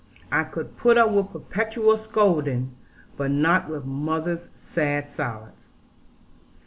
I 0.31 0.45
could 0.45 0.77
put 0.77 0.97
up 0.97 1.11
with 1.11 1.31
perpetual 1.31 1.95
scolding 1.95 2.71
but 3.17 3.29
not 3.29 3.69
with 3.69 3.85
mother's 3.85 4.47
sad 4.55 5.07
silence.' 5.07 5.73